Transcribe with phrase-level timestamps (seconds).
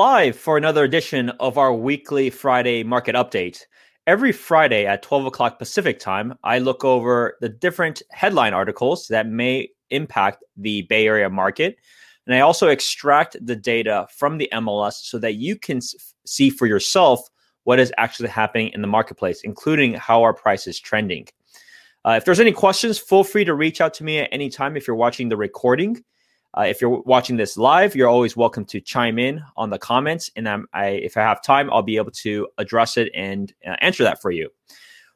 [0.00, 3.66] live for another edition of our weekly Friday market update.
[4.06, 9.28] Every Friday at 12 o'clock Pacific time, I look over the different headline articles that
[9.28, 11.76] may impact the Bay Area market.
[12.26, 15.80] And I also extract the data from the MLS so that you can
[16.24, 17.20] see for yourself
[17.64, 21.26] what is actually happening in the marketplace, including how our price is trending.
[22.06, 24.78] Uh, if there's any questions, feel free to reach out to me at any time
[24.78, 26.02] if you're watching the recording.
[26.56, 30.30] Uh, if you're watching this live, you're always welcome to chime in on the comments,
[30.34, 34.02] and I, if I have time, I'll be able to address it and uh, answer
[34.02, 34.50] that for you.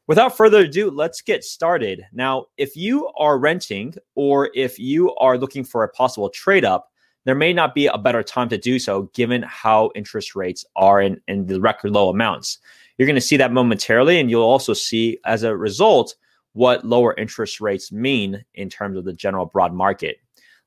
[0.07, 2.05] Without further ado, let's get started.
[2.13, 6.91] Now, if you are renting or if you are looking for a possible trade up,
[7.25, 11.01] there may not be a better time to do so given how interest rates are
[11.01, 12.59] in, in the record low amounts.
[12.97, 16.15] You're going to see that momentarily, and you'll also see as a result
[16.53, 20.19] what lower interest rates mean in terms of the general broad market.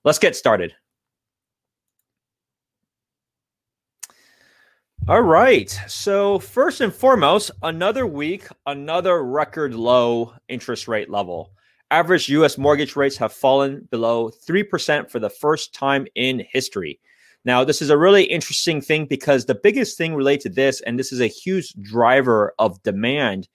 [0.05, 0.75] Let's get started.
[5.09, 5.71] All right.
[5.87, 11.53] So, first and foremost, another week, another record low interest rate level.
[11.91, 17.01] Average US mortgage rates have fallen below 3% for the first time in history.
[17.47, 20.99] Now, this is a really interesting thing because the biggest thing related to this, and
[20.99, 23.49] this is a huge driver of demand,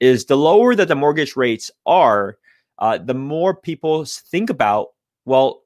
[0.00, 2.36] is the lower that the mortgage rates are,
[2.80, 4.88] uh, the more people think about,
[5.24, 5.62] well,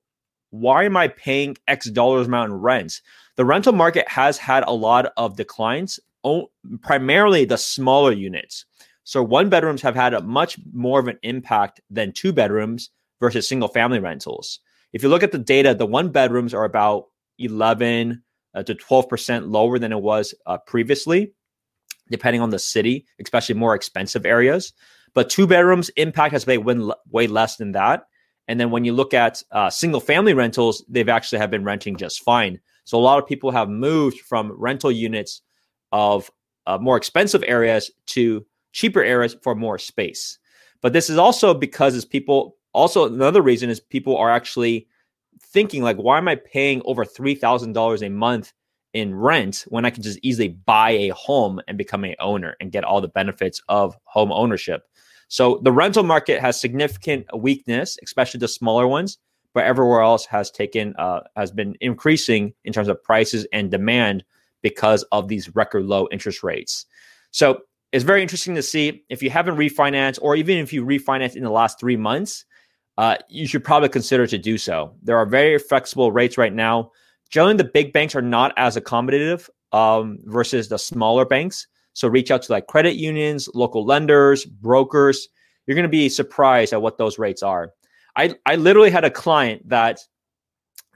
[0.53, 3.00] why am I paying X dollars amount in rent?
[3.36, 5.98] The rental market has had a lot of declines,
[6.83, 8.67] primarily the smaller units.
[9.05, 13.48] So one bedrooms have had a much more of an impact than two bedrooms versus
[13.48, 14.61] single family rentals.
[14.92, 17.06] If you look at the data, the one bedrooms are about
[17.39, 18.23] 11
[18.55, 21.33] uh, to 12% lower than it was uh, previously,
[22.11, 24.75] depending on the city, especially more expensive areas.
[25.14, 28.06] But two bedrooms impact has been way less than that.
[28.53, 31.97] And then when you look at uh, single family rentals, they've actually have been renting
[31.97, 32.61] just fine.
[32.84, 35.41] So a lot of people have moved from rental units
[35.91, 36.31] of
[36.67, 40.39] uh, more expensive areas to cheaper areas for more space.
[40.83, 44.86] But this is also because as people also another reason is people are actually
[45.40, 48.52] thinking like, why am I paying over three thousand dollars a month
[48.92, 52.70] in rent when I can just easily buy a home and become a owner and
[52.70, 54.83] get all the benefits of home ownership?
[55.33, 59.17] So the rental market has significant weakness, especially the smaller ones,
[59.55, 64.25] but everywhere else has taken uh, has been increasing in terms of prices and demand
[64.61, 66.85] because of these record low interest rates.
[67.31, 67.63] So
[67.93, 71.45] it's very interesting to see if you haven't refinanced or even if you refinanced in
[71.45, 72.45] the last three months,
[72.99, 74.95] uh, you should probably consider to do so.
[75.03, 76.91] There are very flexible rates right now.
[77.31, 81.69] Generally, the big banks are not as accommodative um, versus the smaller banks.
[81.95, 85.29] So reach out to like credit unions, local lenders, brokers.
[85.67, 87.73] You're going to be surprised at what those rates are.
[88.17, 90.01] I, I literally had a client that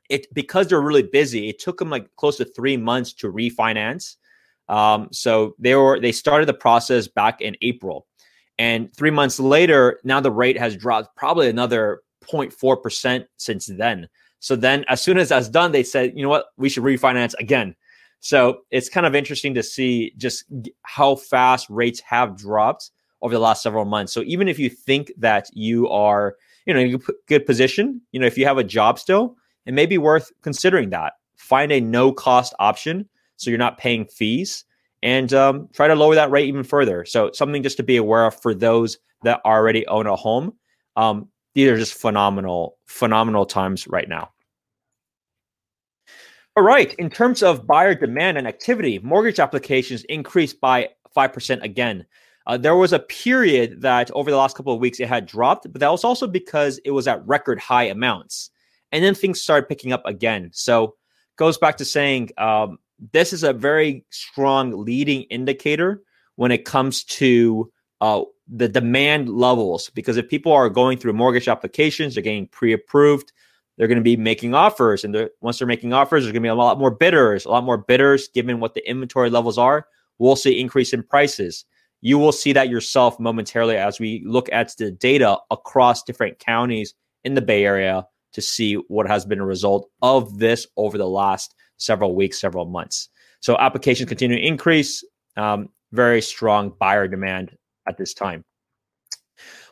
[0.09, 4.17] it because they're really busy, it took them like close to three months to refinance.
[4.69, 8.06] Um, so they were they started the process back in April.
[8.59, 14.09] And three months later, now the rate has dropped probably another 0.4% since then.
[14.41, 17.35] So then as soon as that's done, they said, you know what, we should refinance
[17.39, 17.75] again.
[18.26, 20.47] So it's kind of interesting to see just
[20.82, 22.91] how fast rates have dropped
[23.22, 24.12] over the last several months.
[24.12, 26.34] So even if you think that you are,
[26.66, 26.98] you know, in a
[27.28, 30.91] good position, you know, if you have a job still, it may be worth considering
[30.91, 31.12] that.
[31.37, 34.64] Find a no cost option so you're not paying fees
[35.04, 37.04] and um, try to lower that rate even further.
[37.04, 40.53] So something just to be aware of for those that already own a home.
[40.97, 44.31] Um, these are just phenomenal, phenomenal times right now.
[46.56, 46.94] All right.
[46.94, 52.06] In terms of buyer demand and activity, mortgage applications increased by 5% again.
[52.47, 55.71] Uh, there was a period that over the last couple of weeks it had dropped,
[55.71, 58.50] but that was also because it was at record high amounts.
[58.91, 60.49] And then things started picking up again.
[60.55, 60.94] So
[61.37, 62.78] goes back to saying um,
[63.12, 66.03] this is a very strong leading indicator
[66.37, 69.91] when it comes to uh, the demand levels.
[69.91, 73.33] Because if people are going through mortgage applications, they're getting pre approved,
[73.76, 75.04] they're going to be making offers.
[75.04, 77.50] And they're, once they're making offers, there's going to be a lot more bidders, a
[77.50, 79.87] lot more bidders, given what the inventory levels are.
[80.19, 81.64] We'll see increase in prices.
[82.00, 86.94] You will see that yourself momentarily as we look at the data across different counties
[87.25, 91.08] in the Bay Area to see what has been a result of this over the
[91.08, 93.08] last several weeks, several months.
[93.40, 95.05] So applications continue to increase.
[95.37, 97.56] Um, very strong buyer demand
[97.88, 98.44] at this time.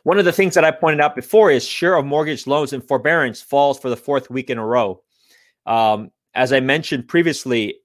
[0.05, 2.81] One of the things that I pointed out before is share of mortgage loans in
[2.81, 5.01] forbearance falls for the fourth week in a row.
[5.65, 7.79] Um, as I mentioned previously,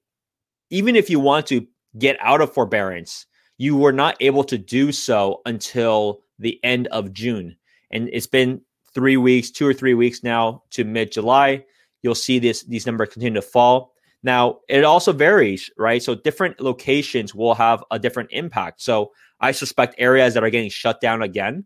[0.69, 1.65] even if you want to
[1.97, 3.25] get out of forbearance,
[3.57, 7.57] you were not able to do so until the end of June.
[7.89, 8.61] And it's been
[8.93, 11.65] three weeks, two or three weeks now to mid July.
[12.03, 13.93] You'll see this these numbers continue to fall.
[14.21, 16.03] Now, it also varies, right?
[16.03, 18.83] So different locations will have a different impact.
[18.83, 21.65] So I suspect areas that are getting shut down again,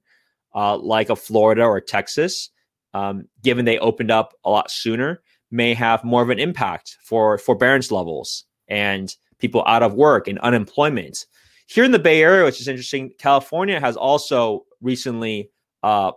[0.55, 2.49] uh, like a Florida or Texas,
[2.93, 5.21] um, given they opened up a lot sooner,
[5.51, 10.39] may have more of an impact for forbearance levels and people out of work and
[10.39, 11.25] unemployment.
[11.67, 15.51] Here in the Bay Area, which is interesting, California has also recently
[15.83, 16.11] uh,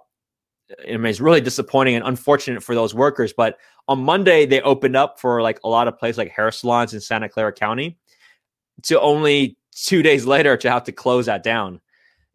[0.87, 3.33] I mean, it's really disappointing and unfortunate for those workers.
[3.33, 6.95] But on Monday, they opened up for like a lot of places like hair salons
[6.95, 7.99] in Santa Clara County
[8.85, 11.81] to only two days later to have to close that down.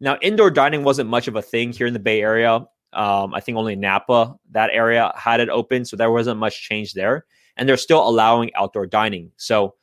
[0.00, 2.66] Now, indoor dining wasn't much of a thing here in the Bay Area.
[2.92, 5.84] Um, I think only Napa, that area, had it open.
[5.84, 7.26] So there wasn't much change there.
[7.56, 9.30] And they're still allowing outdoor dining.
[9.36, 9.74] So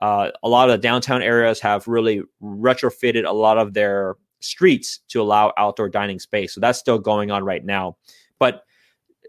[0.00, 5.00] uh, a lot of the downtown areas have really retrofitted a lot of their streets
[5.08, 6.54] to allow outdoor dining space.
[6.54, 7.96] So that's still going on right now.
[8.38, 8.62] But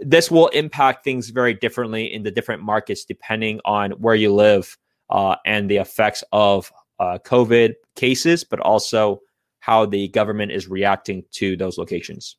[0.01, 4.77] this will impact things very differently in the different markets depending on where you live
[5.09, 9.19] uh, and the effects of uh, COVID cases, but also
[9.59, 12.37] how the government is reacting to those locations.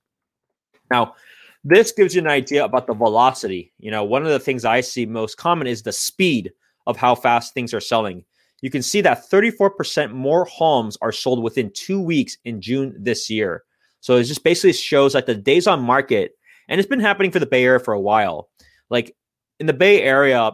[0.91, 1.15] Now,
[1.63, 3.73] this gives you an idea about the velocity.
[3.79, 6.53] You know, one of the things I see most common is the speed
[6.87, 8.25] of how fast things are selling
[8.61, 13.31] you can see that 34% more homes are sold within two weeks in June this
[13.31, 13.65] year.
[14.01, 16.33] So it just basically shows that the days on market,
[16.69, 18.49] and it's been happening for the Bay Area for a while.
[18.91, 19.17] Like
[19.59, 20.53] in the Bay Area,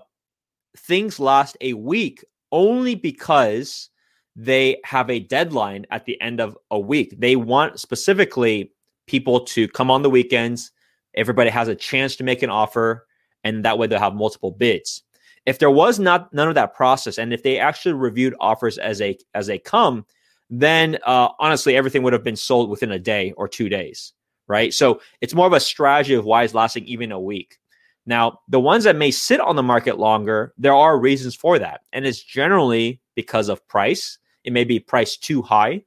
[0.76, 3.90] things last a week only because
[4.36, 7.14] they have a deadline at the end of a week.
[7.18, 8.70] They want specifically
[9.06, 10.70] people to come on the weekends.
[11.14, 13.06] Everybody has a chance to make an offer,
[13.42, 15.02] and that way they'll have multiple bids.
[15.46, 19.00] If there was not none of that process, and if they actually reviewed offers as
[19.00, 20.04] a as they come,
[20.50, 24.12] then uh, honestly, everything would have been sold within a day or two days,
[24.48, 24.74] right?
[24.74, 27.58] So it's more of a strategy of why it's lasting even a week.
[28.04, 31.80] Now, the ones that may sit on the market longer, there are reasons for that,
[31.92, 34.18] and it's generally because of price.
[34.46, 35.82] It may be priced too high,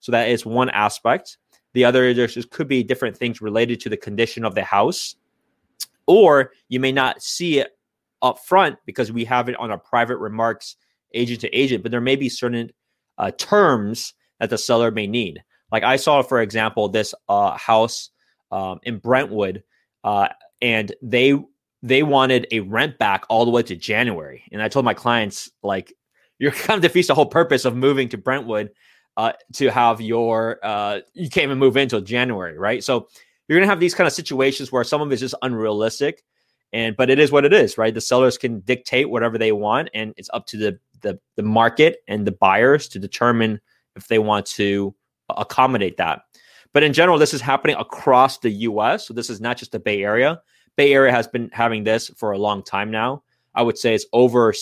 [0.00, 1.36] so that is one aspect.
[1.74, 5.16] The other, there could be different things related to the condition of the house,
[6.06, 7.76] or you may not see it
[8.22, 10.76] up front because we have it on our private remarks
[11.12, 12.70] agent to agent, but there may be certain
[13.18, 15.42] uh, terms that the seller may need.
[15.72, 18.10] Like I saw, for example, this uh, house
[18.50, 19.62] um, in Brentwood,
[20.04, 20.28] uh,
[20.62, 21.36] and they
[21.82, 24.44] they wanted a rent back all the way to January.
[24.52, 25.92] And I told my clients, like,
[26.38, 28.70] you're kind of defeats the whole purpose of moving to Brentwood
[29.16, 32.82] uh, to have your uh, you can't even move in until January, right?
[32.82, 33.08] So
[33.48, 36.24] you're gonna have these kind of situations where some of it's just unrealistic
[36.72, 37.94] and but it is what it is right?
[37.94, 41.98] The sellers can dictate whatever they want and it's up to the the, the market
[42.08, 43.60] and the buyers to determine
[43.94, 44.94] if they want to
[45.28, 46.22] accommodate that.
[46.72, 49.78] But in general this is happening across the us so this is not just the
[49.80, 50.40] bay area.
[50.76, 53.22] Bay area has been having this for a long time now.
[53.54, 54.52] I would say it's over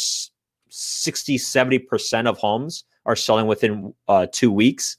[0.74, 4.96] 60 70% of homes are selling within uh, two weeks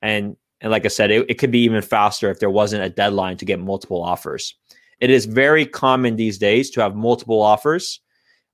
[0.00, 2.90] and and like i said it, it could be even faster if there wasn't a
[2.90, 4.54] deadline to get multiple offers
[5.02, 8.00] it is very common these days to have multiple offers.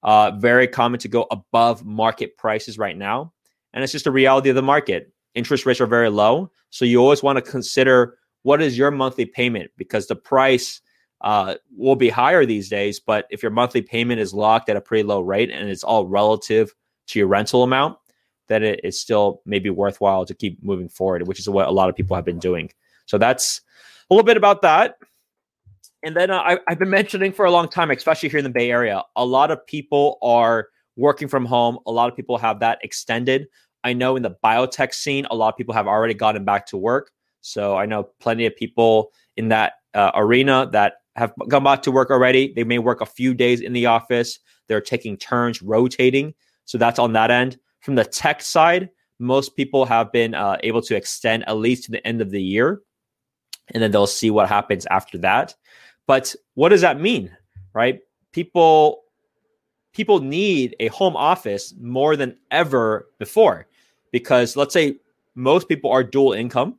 [0.03, 3.35] Uh, very common to go above market prices right now.
[3.75, 5.13] And it's just a reality of the market.
[5.35, 6.51] Interest rates are very low.
[6.71, 10.81] So you always want to consider what is your monthly payment because the price
[11.21, 13.01] uh, will be higher these days.
[13.01, 16.07] But if your monthly payment is locked at a pretty low rate and it's all
[16.07, 16.75] relative
[17.09, 17.99] to your rental amount,
[18.49, 21.89] then it, it's still maybe worthwhile to keep moving forward, which is what a lot
[21.89, 22.71] of people have been doing.
[23.07, 23.61] So that's
[24.11, 24.97] a little bit about that.
[26.03, 28.51] And then uh, I, I've been mentioning for a long time, especially here in the
[28.51, 31.79] Bay Area, a lot of people are working from home.
[31.87, 33.49] A lot of people have that extended.
[33.85, 36.77] I know in the biotech scene, a lot of people have already gotten back to
[36.77, 37.11] work.
[37.41, 41.91] So I know plenty of people in that uh, arena that have gone back to
[41.91, 42.53] work already.
[42.55, 44.39] They may work a few days in the office.
[44.67, 46.35] They're taking turns rotating.
[46.65, 47.59] So that's on that end.
[47.81, 51.91] From the tech side, most people have been uh, able to extend at least to
[51.91, 52.81] the end of the year.
[53.75, 55.55] And then they'll see what happens after that.
[56.07, 57.37] But what does that mean,
[57.75, 58.01] right?
[58.33, 59.03] People
[59.93, 63.67] people need a home office more than ever before
[64.13, 64.97] because let's say
[65.35, 66.79] most people are dual income.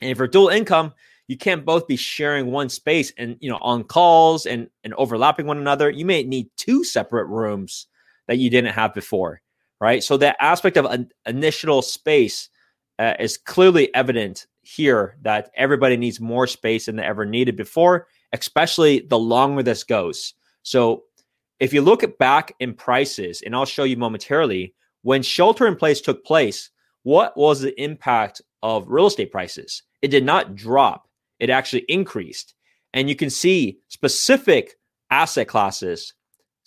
[0.00, 0.94] And if you're dual income,
[1.30, 5.46] you can't both be sharing one space and you know on calls and and overlapping
[5.46, 5.88] one another.
[5.90, 7.86] You may need two separate rooms
[8.26, 9.40] that you didn't have before,
[9.80, 10.02] right?
[10.02, 12.48] So that aspect of an initial space
[12.98, 18.06] uh, is clearly evident here that everybody needs more space than they ever needed before
[18.32, 20.34] especially the longer this goes.
[20.62, 21.04] So
[21.58, 26.00] if you look back in prices, and I'll show you momentarily, when shelter in place
[26.00, 26.70] took place,
[27.02, 29.82] what was the impact of real estate prices?
[30.02, 31.08] It did not drop,
[31.40, 32.54] it actually increased.
[32.94, 34.76] And you can see specific
[35.10, 36.14] asset classes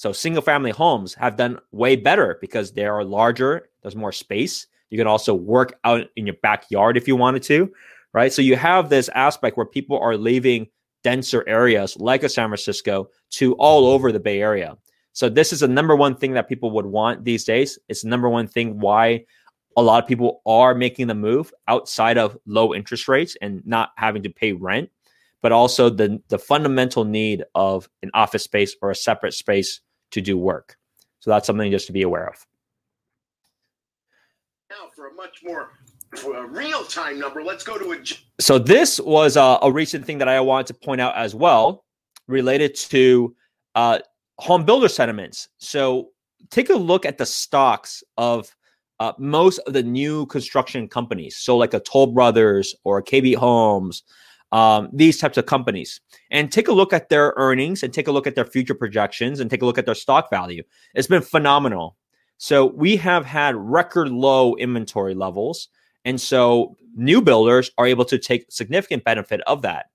[0.04, 4.68] So single family homes have done way better because they are larger, there's more space.
[4.90, 7.72] You can also work out in your backyard if you wanted to,
[8.14, 8.32] right?
[8.32, 10.68] So you have this aspect where people are leaving
[11.04, 14.78] denser areas like a San Francisco to all over the Bay Area.
[15.14, 17.80] So this is the number one thing that people would want these days.
[17.88, 19.26] It's the number one thing why
[19.76, 23.92] a lot of people are making the move outside of low interest rates and not
[23.98, 24.90] having to pay rent,
[25.42, 30.22] but also the the fundamental need of an office space or a separate space to
[30.22, 30.78] do work.
[31.20, 32.46] So that's something just to be aware of.
[34.70, 35.72] Now for a much more
[36.48, 37.98] real time number, let's go to a.
[38.42, 41.86] So this was a, a, recent thing that I wanted to point out as well,
[42.28, 43.36] related to
[43.76, 44.00] uh,
[44.38, 45.50] home builder sentiments.
[45.58, 46.10] So
[46.50, 48.54] take a look at the stocks of
[49.04, 51.36] uh, most of the new construction companies.
[51.36, 54.02] So like a Toll Brothers or KB Homes,
[54.54, 56.00] um, these types of companies,
[56.32, 59.42] and take a look at their earnings and take a look at their future projections
[59.42, 60.64] and take a look at their stock value.
[60.96, 61.98] It's been phenomenal.
[62.38, 65.68] So we have had record low inventory levels.
[66.06, 69.88] And so new builders are able to take significant benefit of that.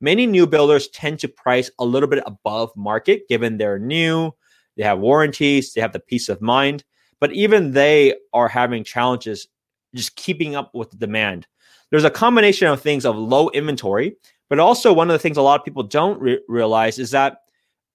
[0.00, 4.32] Many new builders tend to price a little bit above market given they're new,
[4.76, 6.82] they have warranties, they have the peace of mind,
[7.20, 9.48] but even they are having challenges
[9.94, 11.46] just keeping up with the demand.
[11.90, 14.16] There's a combination of things of low inventory,
[14.48, 17.38] but also one of the things a lot of people don't re- realize is that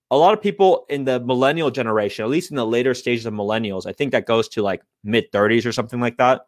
[0.10, 3.34] a lot of people in the millennial generation, at least in the later stages of
[3.34, 6.42] millennials, I think that goes to like mid 30s or something like that.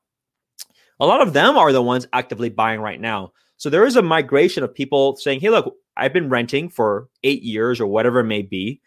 [1.00, 3.32] A lot of them are the ones actively buying right now.
[3.58, 7.44] So there is a migration of people saying, hey, look, I've been renting for eight
[7.44, 8.82] years or whatever it may be.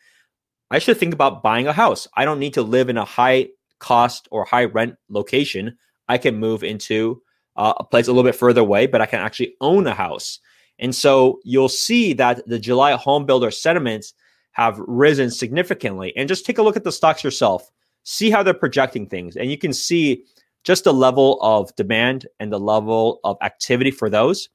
[0.71, 2.07] I should think about buying a house.
[2.14, 5.76] I don't need to live in a high cost or high rent location.
[6.09, 7.23] I can move into
[7.56, 10.38] uh, a place a little bit further away, but I can actually own a house.
[10.78, 14.12] And so you'll see that the July home builder sentiments
[14.52, 16.14] have risen significantly.
[16.16, 17.71] And just take a look at the stocks yourself,
[18.04, 19.37] see how they're projecting things.
[19.37, 20.25] And you can see
[20.64, 24.49] just the level of demand and the level of activity for those.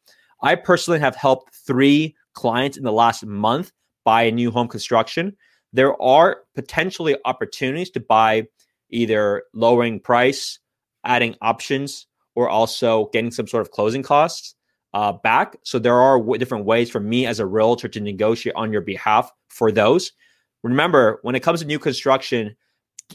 [0.43, 3.71] I personally have helped three clients in the last month
[4.03, 5.35] buy a new home construction.
[5.73, 8.47] There are potentially opportunities to buy
[8.91, 10.59] either lowering price,
[11.05, 14.55] adding options, or also getting some sort of closing costs
[14.93, 15.57] uh, back.
[15.63, 18.81] So there are w- different ways for me as a realtor to negotiate on your
[18.81, 20.11] behalf for those.
[20.63, 22.55] Remember, when it comes to new construction,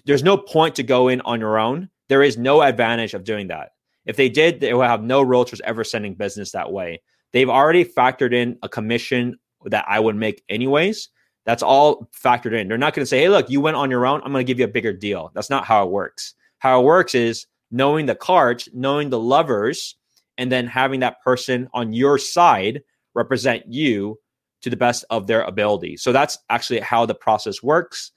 [0.05, 1.89] there's no point to go in on your own.
[2.09, 3.71] There is no advantage of doing that.
[4.05, 7.03] If they did, they would have no realtors ever sending business that way.
[7.33, 11.09] They've already factored in a commission that I would make anyways.
[11.47, 12.69] That's all factored in.
[12.69, 14.21] They're not going to say, hey, look, you went on your own.
[14.25, 15.31] I'm going to give you a bigger deal.
[15.35, 16.35] That's not how it works.
[16.59, 19.97] How it works is knowing the cards, knowing the lovers,
[20.37, 22.83] and then having that person on your side
[23.15, 24.19] represent you
[24.63, 25.97] to the best of their ability.
[25.97, 28.13] So that's actually how the process works.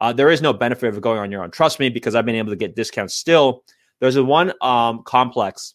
[0.00, 1.50] Uh, there is no benefit of going on your own.
[1.50, 3.64] Trust me, because I've been able to get discounts still.
[4.00, 5.74] There's a one um, complex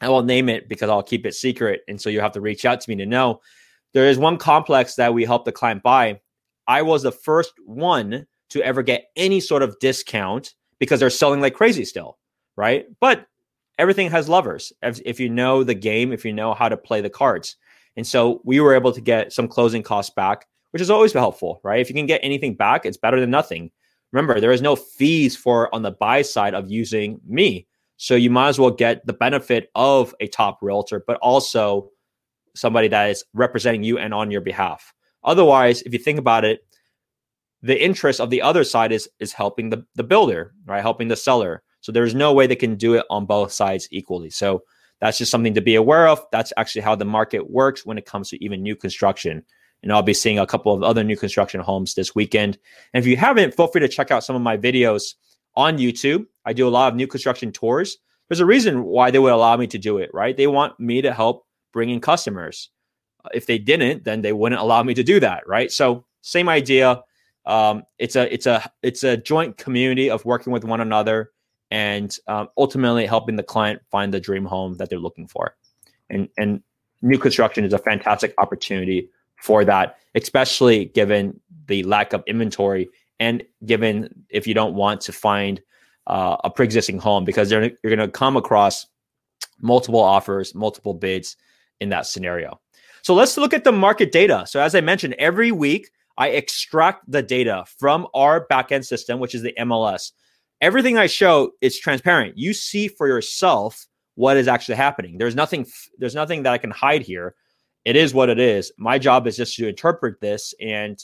[0.00, 1.82] I won't name it because I'll keep it secret.
[1.88, 3.40] And so you have to reach out to me to know.
[3.94, 6.20] There is one complex that we help the client buy.
[6.68, 11.40] I was the first one to ever get any sort of discount because they're selling
[11.40, 12.18] like crazy still,
[12.56, 12.86] right?
[13.00, 13.26] But
[13.78, 17.00] everything has levers if, if you know the game, if you know how to play
[17.00, 17.56] the cards.
[17.96, 21.60] And so we were able to get some closing costs back, which is always helpful,
[21.64, 21.80] right?
[21.80, 23.70] If you can get anything back, it's better than nothing.
[24.12, 27.66] Remember, there is no fees for on the buy side of using me.
[27.96, 31.90] So you might as well get the benefit of a top realtor, but also
[32.54, 34.94] somebody that is representing you and on your behalf.
[35.24, 36.60] Otherwise, if you think about it,
[37.62, 40.80] the interest of the other side is is helping the, the builder, right?
[40.82, 41.62] Helping the seller.
[41.80, 44.30] So there's no way they can do it on both sides equally.
[44.30, 44.62] So
[45.00, 46.24] that's just something to be aware of.
[46.32, 49.44] That's actually how the market works when it comes to even new construction.
[49.82, 52.58] And I'll be seeing a couple of other new construction homes this weekend.
[52.92, 55.14] And if you haven't, feel free to check out some of my videos
[55.54, 56.26] on YouTube.
[56.44, 57.96] I do a lot of new construction tours.
[58.28, 60.36] There's a reason why they would allow me to do it, right?
[60.36, 62.70] They want me to help bring in customers.
[63.32, 65.70] If they didn't, then they wouldn't allow me to do that, right?
[65.70, 67.02] So same idea.
[67.46, 71.32] Um, it's a it's a it's a joint community of working with one another
[71.70, 75.56] and um, ultimately helping the client find the dream home that they're looking for.
[76.10, 76.62] And and
[77.02, 82.88] new construction is a fantastic opportunity for that, especially given the lack of inventory
[83.20, 85.60] and given if you don't want to find
[86.06, 88.86] uh, a pre-existing home because you're going to come across
[89.60, 91.36] multiple offers, multiple bids
[91.80, 92.60] in that scenario.
[93.08, 94.44] So let's look at the market data.
[94.46, 95.88] So as I mentioned, every week
[96.18, 100.12] I extract the data from our backend system, which is the MLS.
[100.60, 102.36] Everything I show is transparent.
[102.36, 103.86] You see for yourself
[104.16, 105.16] what is actually happening.
[105.16, 105.64] There's nothing.
[105.96, 107.34] There's nothing that I can hide here.
[107.86, 108.72] It is what it is.
[108.76, 111.02] My job is just to interpret this and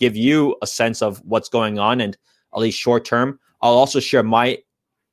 [0.00, 2.16] give you a sense of what's going on and
[2.54, 3.38] at least short term.
[3.60, 4.56] I'll also share my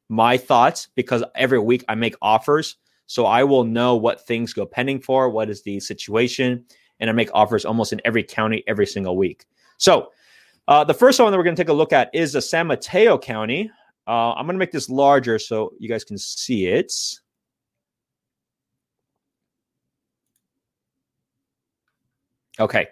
[0.08, 2.78] my thoughts because every week I make offers.
[3.10, 6.64] So I will know what things go pending for, what is the situation,
[7.00, 9.48] and I make offers almost in every county every single week.
[9.78, 10.12] So
[10.68, 12.68] uh, the first one that we're going to take a look at is the San
[12.68, 13.72] Mateo County.
[14.08, 16.94] Uh, I'm going to make this larger so you guys can see it.
[22.60, 22.90] Okay.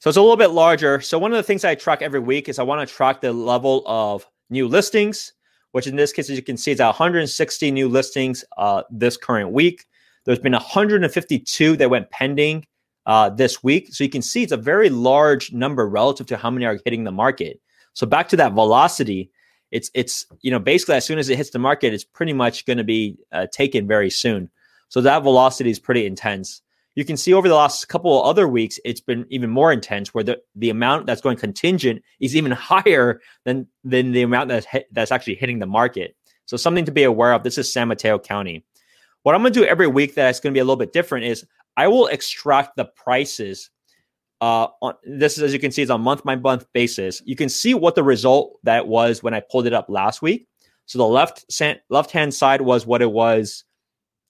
[0.00, 1.00] So it's a little bit larger.
[1.00, 3.32] So one of the things I track every week is I want to track the
[3.32, 5.34] level of new listings,
[5.72, 9.50] which in this case, as you can see, it's 160 new listings uh, this current
[9.50, 9.86] week.
[10.24, 12.66] There's been 152 that went pending
[13.06, 13.88] uh, this week.
[13.92, 17.04] So you can see it's a very large number relative to how many are hitting
[17.04, 17.60] the market.
[17.94, 19.30] So back to that velocity,
[19.70, 22.64] it's it's you know basically as soon as it hits the market, it's pretty much
[22.66, 24.50] going to be uh, taken very soon.
[24.88, 26.61] So that velocity is pretty intense
[26.94, 30.12] you can see over the last couple of other weeks, it's been even more intense
[30.12, 34.66] where the, the amount that's going contingent is even higher than, than the amount that's,
[34.66, 36.16] hit, that's actually hitting the market.
[36.46, 37.42] So something to be aware of.
[37.42, 38.64] This is San Mateo County.
[39.22, 41.26] What I'm going to do every week that's going to be a little bit different
[41.26, 41.46] is
[41.76, 43.70] I will extract the prices.
[44.40, 47.22] Uh, on, this is, as you can see, is on month by month basis.
[47.24, 50.48] You can see what the result that was when I pulled it up last week.
[50.86, 51.44] So the left
[51.88, 53.64] left hand side was what it was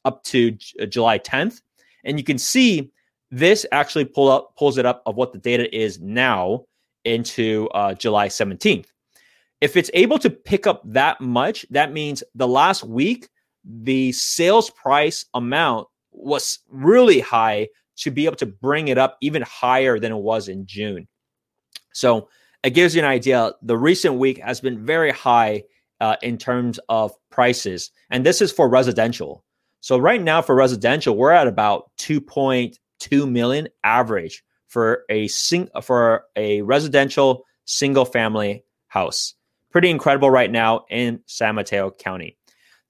[0.04, 1.62] up to J- July 10th.
[2.04, 2.90] And you can see
[3.30, 6.64] this actually pull up pulls it up of what the data is now
[7.04, 8.86] into uh, July 17th.
[9.60, 13.28] If it's able to pick up that much, that means the last week
[13.64, 19.42] the sales price amount was really high to be able to bring it up even
[19.42, 21.06] higher than it was in June.
[21.92, 22.28] So
[22.62, 23.52] it gives you an idea.
[23.62, 25.64] The recent week has been very high
[26.00, 29.44] uh, in terms of prices, and this is for residential.
[29.82, 36.24] So right now for residential, we're at about 2.2 million average for a sing for
[36.36, 39.34] a residential single family house.
[39.72, 42.38] Pretty incredible right now in San Mateo County.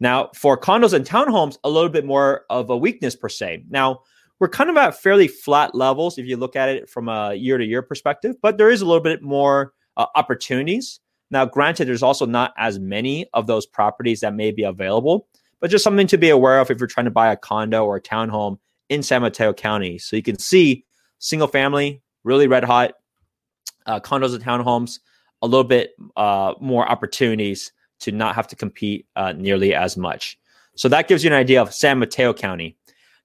[0.00, 3.64] Now, for condos and townhomes, a little bit more of a weakness per se.
[3.70, 4.00] Now,
[4.38, 7.56] we're kind of at fairly flat levels if you look at it from a year
[7.56, 11.00] to year perspective, but there is a little bit more uh, opportunities.
[11.30, 15.26] Now, granted, there's also not as many of those properties that may be available
[15.62, 17.96] but just something to be aware of if you're trying to buy a condo or
[17.96, 19.96] a townhome in San Mateo County.
[19.96, 20.84] So you can see
[21.20, 22.94] single family, really red hot,
[23.86, 24.98] uh, condos and townhomes,
[25.40, 30.36] a little bit uh, more opportunities to not have to compete uh, nearly as much.
[30.74, 32.76] So that gives you an idea of San Mateo County.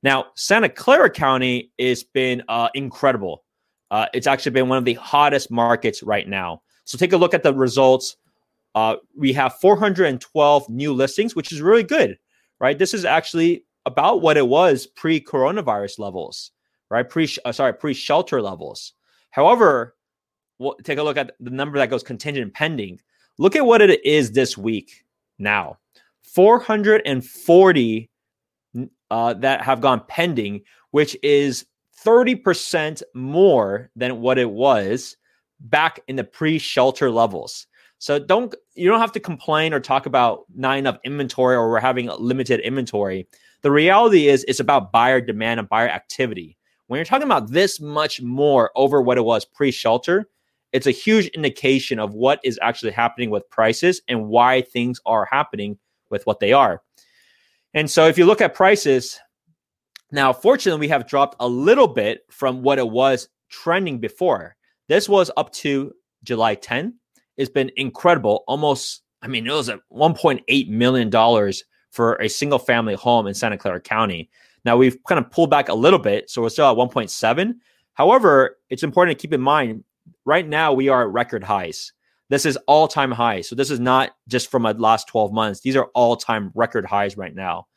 [0.04, 3.43] Now, Santa Clara County has been uh, incredible.
[3.89, 6.62] Uh, it's actually been one of the hottest markets right now.
[6.86, 8.15] So take a look at the results.
[8.76, 12.19] Uh, we have 412 new listings, which is really good
[12.60, 12.78] right?
[12.78, 16.52] This is actually about what it was pre-coronavirus levels,
[16.89, 17.08] right?
[17.08, 18.93] Pre, uh, sorry, pre-shelter levels.
[19.32, 19.96] However,
[20.60, 23.00] we'll take a look at the number that goes contingent pending.
[23.38, 25.06] Look at what it is this week
[25.39, 25.78] now.
[26.24, 28.10] 440
[29.10, 31.65] uh, that have gone pending, which is
[32.04, 35.15] 30% more than what it was
[35.60, 37.67] back in the pre-shelter levels.
[38.00, 41.80] So don't you don't have to complain or talk about not enough inventory or we're
[41.80, 43.28] having limited inventory.
[43.62, 46.58] The reality is it's about buyer demand and buyer activity.
[46.88, 50.30] When you're talking about this much more over what it was pre-shelter,
[50.74, 55.26] it's a huge indication of what is actually happening with prices and why things are
[55.26, 55.78] happening
[56.10, 56.82] with what they are.
[57.74, 59.20] And so if you look at prices,
[60.12, 64.56] now fortunately we have dropped a little bit from what it was trending before.
[64.88, 66.94] This was up to July 10
[67.38, 68.43] has been incredible.
[68.47, 71.54] Almost, I mean, it was at $1.8 million
[71.91, 74.30] for a single family home in Santa Clara County.
[74.65, 77.54] Now we've kind of pulled back a little bit, so we're still at 1.7.
[77.93, 79.84] However, it's important to keep in mind
[80.26, 81.93] right now we are at record highs.
[82.30, 83.41] This is all time high.
[83.41, 85.62] So this is not just from the last 12 months.
[85.62, 87.67] These are all time record highs right now.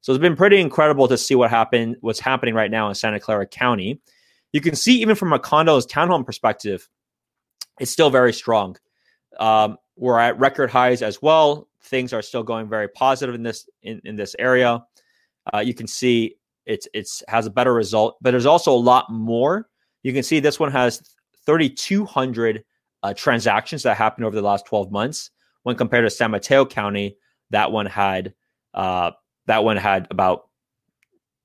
[0.00, 3.20] So it's been pretty incredible to see what happened, what's happening right now in Santa
[3.20, 4.00] Clara County.
[4.52, 6.88] You can see even from a condos townhome perspective,
[7.78, 8.76] it's still very strong.
[9.38, 11.68] Um, we're at record highs as well.
[11.82, 14.84] Things are still going very positive in this in, in this area.
[15.52, 19.10] Uh, you can see it's it's has a better result, but there's also a lot
[19.10, 19.68] more.
[20.02, 21.02] You can see this one has
[21.46, 22.64] 3,200
[23.02, 25.30] uh, transactions that happened over the last 12 months.
[25.62, 27.16] When compared to San Mateo County,
[27.50, 28.34] that one had
[28.74, 29.12] uh,
[29.46, 30.48] that one had about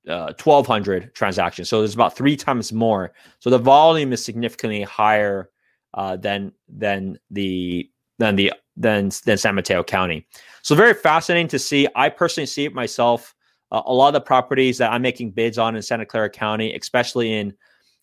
[0.08, 1.70] uh, 1,200 transactions.
[1.70, 3.14] So there's about three times more.
[3.40, 5.50] So the volume is significantly higher
[5.96, 10.28] uh, than than the than the than than San Mateo County.
[10.62, 11.88] So very fascinating to see.
[11.96, 13.34] I personally see it myself.
[13.72, 16.76] Uh, a lot of the properties that I'm making bids on in Santa Clara County,
[16.76, 17.54] especially in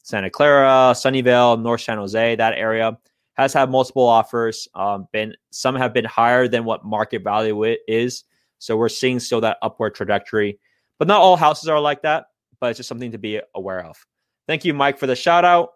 [0.02, 2.98] Santa Clara, Sunnyvale, North San Jose, that area,
[3.34, 4.66] has had multiple offers.
[4.74, 8.24] Um, been some have been higher than what market value it is.
[8.58, 10.58] So we're seeing still that upward trajectory.
[10.98, 12.26] But not all houses are like that.
[12.60, 13.96] But it's just something to be aware of.
[14.46, 15.74] Thank you, Mike, for the shout out.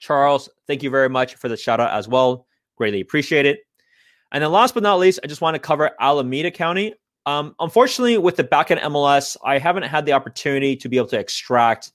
[0.00, 2.46] Charles, thank you very much for the shout out as well.
[2.76, 3.60] Greatly appreciate it.
[4.32, 6.94] And then last but not least, I just want to cover Alameda County.
[7.26, 11.18] Um, unfortunately, with the backend MLS, I haven't had the opportunity to be able to
[11.18, 11.92] extract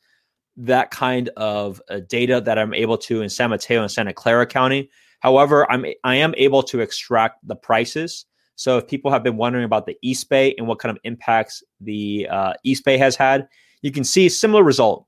[0.57, 4.45] that kind of uh, data that I'm able to in San Mateo and Santa Clara
[4.45, 4.89] County.
[5.19, 8.25] However, I'm I am able to extract the prices.
[8.55, 11.63] So if people have been wondering about the East Bay and what kind of impacts
[11.81, 13.47] the uh, East Bay has had,
[13.81, 15.05] you can see similar result.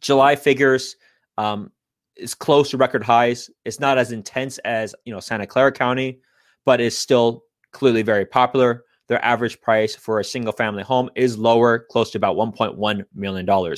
[0.00, 0.96] July figures
[1.38, 1.72] um,
[2.16, 3.50] is close to record highs.
[3.64, 6.20] It's not as intense as you know Santa Clara County,
[6.64, 8.84] but is still clearly very popular.
[9.08, 13.46] Their average price for a single family home is lower, close to about $1.1 million.
[13.46, 13.76] Condos,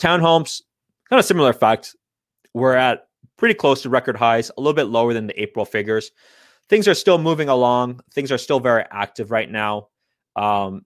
[0.00, 0.62] townhomes,
[1.10, 1.96] kind of similar fact.
[2.54, 6.10] We're at pretty close to record highs, a little bit lower than the April figures.
[6.68, 8.00] Things are still moving along.
[8.12, 9.88] Things are still very active right now.
[10.36, 10.82] Um,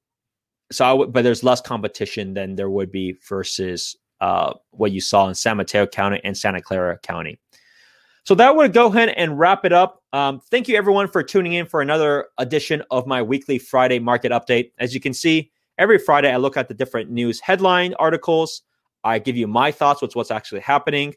[0.73, 5.35] so, but there's less competition than there would be versus uh, what you saw in
[5.35, 7.39] San Mateo County and Santa Clara County.
[8.25, 10.03] So that would go ahead and wrap it up.
[10.13, 14.33] Um, thank you everyone for tuning in for another edition of my weekly Friday market
[14.33, 14.73] update.
[14.79, 18.63] As you can see, every Friday I look at the different news headline articles.
[19.03, 21.15] I give you my thoughts with what's actually happening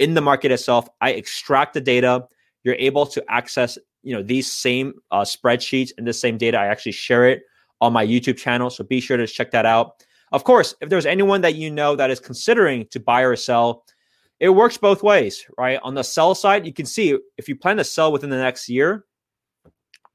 [0.00, 0.88] in the market itself.
[1.00, 2.26] I extract the data.
[2.64, 6.58] You're able to access, you know, these same uh, spreadsheets and the same data.
[6.58, 7.42] I actually share it
[7.80, 10.04] on my YouTube channel, so be sure to check that out.
[10.32, 13.84] Of course, if there's anyone that you know that is considering to buy or sell,
[14.38, 15.80] it works both ways, right?
[15.82, 18.68] On the sell side, you can see if you plan to sell within the next
[18.68, 19.04] year,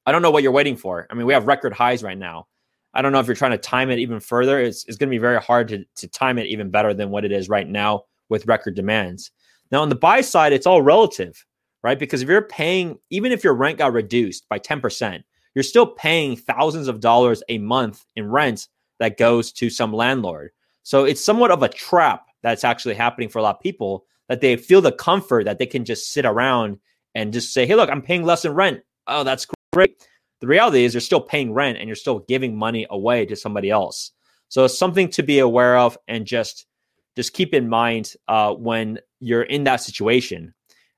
[0.05, 1.07] I don't know what you're waiting for.
[1.09, 2.47] I mean, we have record highs right now.
[2.93, 4.59] I don't know if you're trying to time it even further.
[4.59, 7.25] It's, it's going to be very hard to, to time it even better than what
[7.25, 9.31] it is right now with record demands.
[9.71, 11.45] Now, on the buy side, it's all relative,
[11.83, 11.99] right?
[11.99, 15.23] Because if you're paying, even if your rent got reduced by 10%,
[15.55, 18.67] you're still paying thousands of dollars a month in rent
[18.99, 20.51] that goes to some landlord.
[20.83, 24.41] So it's somewhat of a trap that's actually happening for a lot of people that
[24.41, 26.79] they feel the comfort that they can just sit around
[27.13, 28.81] and just say, hey, look, I'm paying less in rent.
[29.07, 30.07] Oh, that's great.
[30.41, 33.69] The reality is you're still paying rent and you're still giving money away to somebody
[33.69, 34.11] else.
[34.49, 36.67] So it's something to be aware of and just
[37.15, 40.53] just keep in mind uh, when you're in that situation.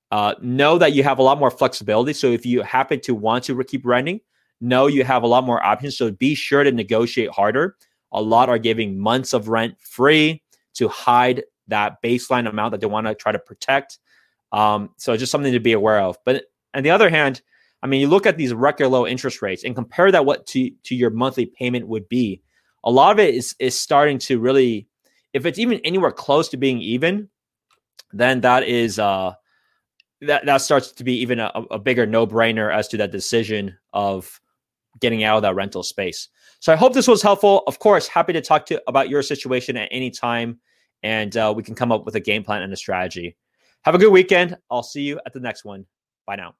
[0.09, 2.13] Uh, know that you have a lot more flexibility.
[2.13, 4.21] So if you happen to want to keep renting,
[4.61, 5.97] know you have a lot more options.
[5.97, 7.75] So be sure to negotiate harder.
[8.11, 10.43] A lot are giving months of rent free
[10.75, 13.99] to hide that baseline amount that they want to try to protect.
[14.51, 16.17] Um, so just something to be aware of.
[16.25, 17.41] But on the other hand,
[17.83, 20.71] I mean, you look at these record low interest rates and compare that what to
[20.83, 22.41] to your monthly payment would be.
[22.83, 24.87] A lot of it is is starting to really,
[25.33, 27.29] if it's even anywhere close to being even,
[28.13, 29.33] then that is uh
[30.21, 33.77] that that starts to be even a, a bigger no brainer as to that decision
[33.93, 34.39] of
[34.99, 36.29] getting out of that rental space.
[36.59, 37.63] So I hope this was helpful.
[37.67, 40.59] Of course, happy to talk to about your situation at any time
[41.03, 43.37] and uh, we can come up with a game plan and a strategy.
[43.83, 44.57] Have a good weekend.
[44.69, 45.85] I'll see you at the next one.
[46.25, 46.55] Bye now.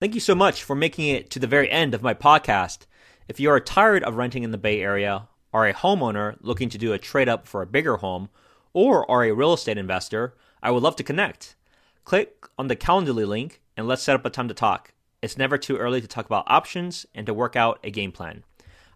[0.00, 2.86] Thank you so much for making it to the very end of my podcast.
[3.26, 6.78] If you are tired of renting in the Bay Area, are a homeowner looking to
[6.78, 8.28] do a trade up for a bigger home,
[8.72, 11.56] or are a real estate investor, I would love to connect.
[12.04, 14.92] Click on the Calendly link and let's set up a time to talk.
[15.20, 18.44] It's never too early to talk about options and to work out a game plan.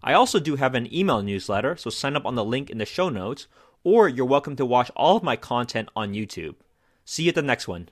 [0.01, 2.85] I also do have an email newsletter, so sign up on the link in the
[2.85, 3.47] show notes,
[3.83, 6.55] or you're welcome to watch all of my content on YouTube.
[7.03, 7.89] See you at the next one.